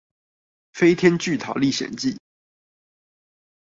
[0.73, 2.17] 飛天巨桃歷險記